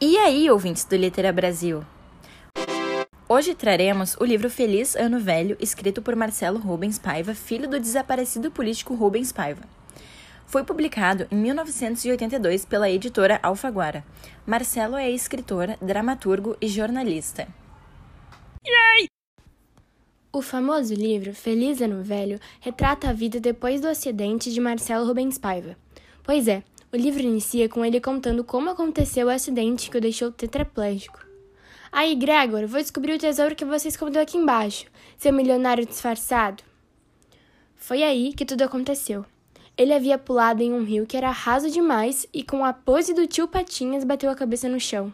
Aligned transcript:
E 0.00 0.16
aí, 0.16 0.48
ouvintes 0.48 0.84
do 0.84 0.94
Litera 0.94 1.32
Brasil? 1.32 1.84
Hoje 3.28 3.52
traremos 3.52 4.16
o 4.20 4.24
livro 4.24 4.48
Feliz 4.48 4.94
Ano 4.94 5.18
Velho, 5.18 5.56
escrito 5.58 6.00
por 6.00 6.14
Marcelo 6.14 6.60
Rubens 6.60 7.00
Paiva, 7.00 7.34
filho 7.34 7.68
do 7.68 7.80
desaparecido 7.80 8.48
político 8.48 8.94
Rubens 8.94 9.32
Paiva. 9.32 9.62
Foi 10.46 10.62
publicado 10.62 11.26
em 11.32 11.34
1982 11.34 12.64
pela 12.64 12.88
editora 12.88 13.40
Alfaguara. 13.42 14.04
Marcelo 14.46 14.94
é 14.94 15.10
escritor, 15.10 15.76
dramaturgo 15.82 16.56
e 16.60 16.68
jornalista. 16.68 17.48
Yay! 18.64 19.08
O 20.32 20.40
famoso 20.40 20.94
livro 20.94 21.34
Feliz 21.34 21.80
Ano 21.80 22.04
Velho 22.04 22.38
retrata 22.60 23.10
a 23.10 23.12
vida 23.12 23.40
depois 23.40 23.80
do 23.80 23.88
acidente 23.88 24.52
de 24.52 24.60
Marcelo 24.60 25.04
Rubens 25.04 25.38
Paiva. 25.38 25.76
Pois 26.22 26.46
é, 26.46 26.62
o 26.90 26.96
livro 26.96 27.22
inicia 27.22 27.68
com 27.68 27.84
ele 27.84 28.00
contando 28.00 28.42
como 28.42 28.70
aconteceu 28.70 29.26
o 29.26 29.30
acidente 29.30 29.90
que 29.90 29.98
o 29.98 30.00
deixou 30.00 30.32
tetraplégico. 30.32 31.26
Aí, 31.92 32.14
Gregor, 32.14 32.66
vou 32.66 32.80
descobrir 32.80 33.14
o 33.14 33.18
tesouro 33.18 33.54
que 33.54 33.64
você 33.64 33.88
escondeu 33.88 34.22
aqui 34.22 34.38
embaixo, 34.38 34.86
seu 35.16 35.32
milionário 35.32 35.84
disfarçado. 35.84 36.62
Foi 37.76 38.02
aí 38.02 38.32
que 38.32 38.44
tudo 38.44 38.62
aconteceu. 38.62 39.24
Ele 39.76 39.92
havia 39.92 40.18
pulado 40.18 40.62
em 40.62 40.72
um 40.72 40.82
rio 40.82 41.06
que 41.06 41.16
era 41.16 41.30
raso 41.30 41.70
demais 41.70 42.26
e, 42.32 42.42
com 42.42 42.64
a 42.64 42.72
pose 42.72 43.14
do 43.14 43.26
tio 43.26 43.46
Patinhas, 43.46 44.02
bateu 44.02 44.30
a 44.30 44.34
cabeça 44.34 44.68
no 44.68 44.80
chão. 44.80 45.12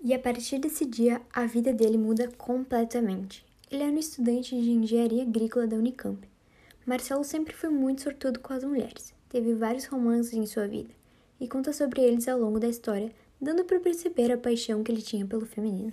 E 0.00 0.14
a 0.14 0.18
partir 0.18 0.58
desse 0.58 0.84
dia, 0.84 1.20
a 1.32 1.44
vida 1.44 1.72
dele 1.72 1.98
muda 1.98 2.30
completamente. 2.38 3.44
Ele 3.70 3.82
era 3.82 3.92
um 3.92 3.98
estudante 3.98 4.50
de 4.58 4.70
engenharia 4.70 5.22
agrícola 5.22 5.66
da 5.66 5.76
Unicamp 5.76 6.26
Marcelo 6.88 7.22
sempre 7.22 7.54
foi 7.54 7.68
muito 7.68 8.00
sortudo 8.00 8.40
com 8.40 8.54
as 8.54 8.64
mulheres, 8.64 9.12
teve 9.28 9.52
vários 9.52 9.84
romances 9.84 10.32
em 10.32 10.46
sua 10.46 10.66
vida 10.66 10.88
e 11.38 11.46
conta 11.46 11.70
sobre 11.70 12.00
eles 12.00 12.26
ao 12.26 12.40
longo 12.40 12.58
da 12.58 12.66
história, 12.66 13.12
dando 13.38 13.62
para 13.62 13.78
perceber 13.78 14.32
a 14.32 14.38
paixão 14.38 14.82
que 14.82 14.90
ele 14.90 15.02
tinha 15.02 15.26
pelo 15.26 15.44
feminino. 15.44 15.92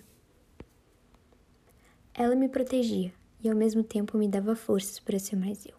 Ela 2.14 2.34
me 2.34 2.48
protegia 2.48 3.12
e 3.44 3.50
ao 3.50 3.58
mesmo 3.58 3.84
tempo 3.84 4.18
me 4.18 4.26
dava 4.26 4.56
forças 4.56 4.98
para 4.98 5.20
ser 5.20 5.36
mais 5.36 5.66
eu. 5.66 5.74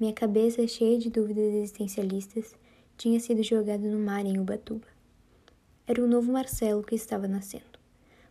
Minha 0.00 0.14
cabeça, 0.14 0.66
cheia 0.66 0.98
de 0.98 1.10
dúvidas 1.10 1.52
existencialistas, 1.52 2.54
tinha 2.96 3.20
sido 3.20 3.42
jogada 3.42 3.86
no 3.86 3.98
mar 3.98 4.24
em 4.24 4.40
Ubatuba. 4.40 4.86
Era 5.86 6.02
o 6.02 6.08
novo 6.08 6.32
Marcelo 6.32 6.82
que 6.82 6.94
estava 6.94 7.28
nascendo, 7.28 7.78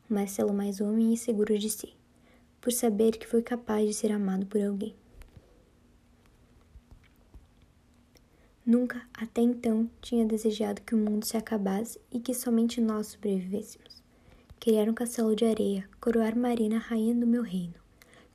um 0.10 0.16
Marcelo 0.16 0.56
mais 0.56 0.82
homem 0.82 1.14
e 1.14 1.18
seguro 1.18 1.56
de 1.56 1.70
si, 1.70 1.94
por 2.60 2.74
saber 2.74 3.16
que 3.16 3.28
foi 3.28 3.44
capaz 3.44 3.88
de 3.88 3.94
ser 3.94 4.12
amado 4.12 4.48
por 4.48 4.60
alguém. 4.60 4.96
Nunca, 8.74 9.04
até 9.14 9.40
então, 9.40 9.88
tinha 10.02 10.26
desejado 10.26 10.82
que 10.82 10.96
o 10.96 10.98
mundo 10.98 11.26
se 11.26 11.38
acabasse 11.38 12.02
e 12.12 12.20
que 12.20 12.34
somente 12.34 12.82
nós 12.82 13.06
sobrevivêssemos. 13.06 14.02
Criar 14.60 14.90
um 14.90 14.96
castelo 14.96 15.36
de 15.36 15.46
areia, 15.46 15.88
coroar 16.02 16.36
Marina 16.36 16.80
rainha 16.80 17.14
do 17.14 17.28
meu 17.28 17.44
reino, 17.44 17.76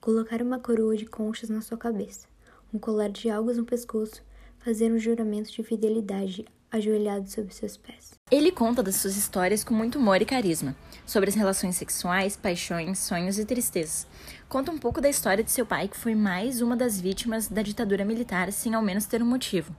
colocar 0.01 0.41
uma 0.41 0.61
coroa 0.61 0.97
de 0.97 1.07
conchas 1.07 1.51
na 1.51 1.61
sua 1.61 1.77
cabeça, 1.77 2.29
um 2.73 2.79
colar 2.79 3.09
de 3.09 3.29
algas 3.29 3.57
no 3.57 3.65
pescoço, 3.65 4.23
fazer 4.61 4.93
um 4.93 4.99
juramento 5.01 5.51
de 5.51 5.65
fidelidade 5.65 6.47
ajoelhado 6.71 7.29
sob 7.29 7.53
seus 7.53 7.77
pés. 7.77 8.13
Ele 8.31 8.53
conta 8.53 8.81
das 8.81 8.95
suas 8.95 9.17
histórias 9.17 9.65
com 9.65 9.75
muito 9.75 9.99
humor 9.99 10.23
e 10.23 10.25
carisma, 10.25 10.77
sobre 11.05 11.31
as 11.31 11.35
relações 11.35 11.75
sexuais, 11.75 12.37
paixões, 12.37 13.01
sonhos 13.01 13.41
e 13.41 13.45
tristezas. 13.45 14.07
Conta 14.49 14.71
um 14.71 14.79
pouco 14.79 15.01
da 15.01 15.11
história 15.11 15.43
de 15.43 15.51
seu 15.51 15.67
pai, 15.67 15.89
que 15.89 15.97
foi 15.97 16.15
mais 16.15 16.63
uma 16.63 16.77
das 16.77 17.01
vítimas 17.01 17.49
da 17.49 17.61
ditadura 17.61 18.05
militar 18.05 18.53
sem 18.53 18.73
ao 18.75 18.83
menos 18.83 19.05
ter 19.05 19.21
um 19.21 19.27
motivo. 19.27 19.75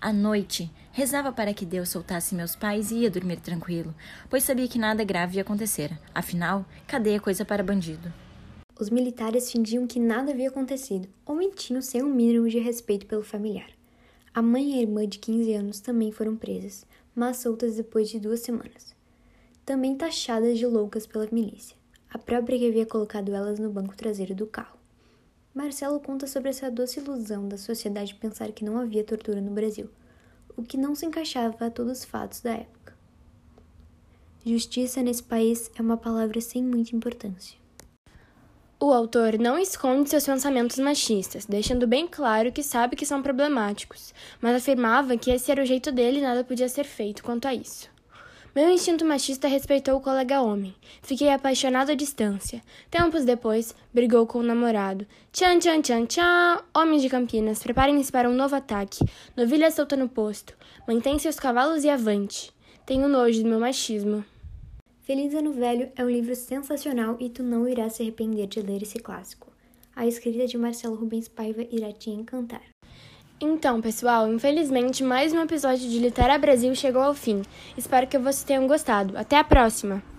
À 0.00 0.12
noite, 0.12 0.70
rezava 0.92 1.32
para 1.32 1.54
que 1.54 1.64
Deus 1.64 1.88
soltasse 1.88 2.34
meus 2.34 2.54
pais 2.54 2.90
e 2.90 2.98
ia 2.98 3.10
dormir 3.10 3.40
tranquilo, 3.40 3.94
pois 4.28 4.42
sabia 4.42 4.68
que 4.68 4.78
nada 4.78 5.04
grave 5.04 5.36
ia 5.36 5.42
acontecer. 5.42 5.98
Afinal, 6.14 6.64
cadê 6.86 7.14
a 7.14 7.20
coisa 7.20 7.44
para 7.44 7.62
bandido? 7.62 8.12
Os 8.78 8.90
militares 8.90 9.50
fingiam 9.52 9.86
que 9.86 10.00
nada 10.00 10.32
havia 10.32 10.48
acontecido, 10.48 11.08
ou 11.24 11.34
mentiam 11.36 11.80
sem 11.80 12.02
um 12.02 12.12
mínimo 12.12 12.48
de 12.48 12.58
respeito 12.58 13.06
pelo 13.06 13.22
familiar. 13.22 13.70
A 14.34 14.42
mãe 14.42 14.72
e 14.72 14.78
a 14.78 14.82
irmã 14.82 15.06
de 15.06 15.18
15 15.20 15.52
anos 15.54 15.80
também 15.80 16.10
foram 16.10 16.36
presas, 16.36 16.84
mas 17.14 17.36
soltas 17.36 17.76
depois 17.76 18.10
de 18.10 18.18
duas 18.18 18.40
semanas. 18.40 18.94
Também 19.64 19.96
taxadas 19.96 20.58
de 20.58 20.66
loucas 20.66 21.06
pela 21.06 21.28
milícia, 21.30 21.76
a 22.12 22.18
própria 22.18 22.58
que 22.58 22.68
havia 22.68 22.84
colocado 22.84 23.32
elas 23.32 23.58
no 23.58 23.70
banco 23.70 23.96
traseiro 23.96 24.34
do 24.34 24.46
carro. 24.46 24.76
Marcelo 25.54 26.00
conta 26.00 26.26
sobre 26.26 26.50
essa 26.50 26.68
doce 26.68 26.98
ilusão 26.98 27.48
da 27.48 27.56
sociedade 27.56 28.16
pensar 28.16 28.50
que 28.50 28.64
não 28.64 28.76
havia 28.76 29.04
tortura 29.04 29.40
no 29.40 29.52
Brasil, 29.52 29.88
o 30.56 30.64
que 30.64 30.76
não 30.76 30.96
se 30.96 31.06
encaixava 31.06 31.66
a 31.66 31.70
todos 31.70 32.00
os 32.00 32.04
fatos 32.04 32.40
da 32.40 32.54
época. 32.54 32.92
Justiça 34.44 35.00
nesse 35.00 35.22
país 35.22 35.70
é 35.76 35.80
uma 35.80 35.96
palavra 35.96 36.40
sem 36.40 36.60
muita 36.60 36.96
importância. 36.96 37.56
O 38.80 38.92
autor 38.92 39.38
não 39.38 39.56
esconde 39.56 40.10
seus 40.10 40.26
pensamentos 40.26 40.76
machistas, 40.80 41.46
deixando 41.46 41.86
bem 41.86 42.08
claro 42.08 42.50
que 42.50 42.62
sabe 42.62 42.96
que 42.96 43.06
são 43.06 43.22
problemáticos, 43.22 44.12
mas 44.40 44.56
afirmava 44.56 45.16
que 45.16 45.30
esse 45.30 45.52
era 45.52 45.62
o 45.62 45.66
jeito 45.66 45.92
dele 45.92 46.18
e 46.18 46.22
nada 46.22 46.42
podia 46.42 46.68
ser 46.68 46.84
feito 46.84 47.22
quanto 47.22 47.46
a 47.46 47.54
isso. 47.54 47.93
Meu 48.54 48.70
instinto 48.70 49.04
machista 49.04 49.48
respeitou 49.48 49.96
o 49.96 50.00
colega 50.00 50.40
homem. 50.40 50.76
Fiquei 51.02 51.28
apaixonado 51.28 51.90
à 51.90 51.94
distância. 51.96 52.62
Tempos 52.88 53.24
depois, 53.24 53.74
brigou 53.92 54.28
com 54.28 54.38
o 54.38 54.42
namorado. 54.44 55.04
Tchan, 55.32 55.58
tchan, 55.58 55.82
tchan, 55.82 56.06
tchan! 56.06 56.62
Homens 56.72 57.02
de 57.02 57.08
Campinas, 57.08 57.64
preparem-se 57.64 58.12
para 58.12 58.30
um 58.30 58.34
novo 58.34 58.54
ataque. 58.54 59.04
Novilha 59.36 59.72
solta 59.72 59.96
no 59.96 60.08
posto. 60.08 60.54
Mantém 60.86 61.18
seus 61.18 61.40
cavalos 61.40 61.82
e 61.82 61.90
avante. 61.90 62.52
Tenho 62.86 63.08
nojo 63.08 63.42
do 63.42 63.48
meu 63.48 63.58
machismo. 63.58 64.24
Feliz 65.02 65.34
Ano 65.34 65.52
Velho 65.52 65.90
é 65.96 66.04
um 66.04 66.08
livro 66.08 66.36
sensacional 66.36 67.16
e 67.18 67.28
tu 67.28 67.42
não 67.42 67.66
irás 67.66 67.94
se 67.94 68.02
arrepender 68.02 68.46
de 68.46 68.60
ler 68.60 68.84
esse 68.84 69.00
clássico. 69.00 69.52
A 69.96 70.06
escrita 70.06 70.46
de 70.46 70.56
Marcelo 70.56 70.94
Rubens 70.94 71.26
Paiva 71.26 71.66
irá 71.72 71.92
te 71.92 72.10
encantar. 72.10 72.73
Então, 73.40 73.80
pessoal, 73.80 74.32
infelizmente 74.32 75.02
mais 75.02 75.32
um 75.32 75.40
episódio 75.40 75.88
de 75.88 75.98
Litera 75.98 76.38
Brasil 76.38 76.72
chegou 76.74 77.02
ao 77.02 77.14
fim. 77.14 77.42
Espero 77.76 78.06
que 78.06 78.16
vocês 78.16 78.44
tenham 78.44 78.68
gostado. 78.68 79.18
Até 79.18 79.36
a 79.36 79.44
próxima! 79.44 80.13